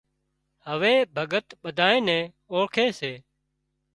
[0.69, 3.13] هوَي ڀڳت ٻڌانئي نين اوۯکي سي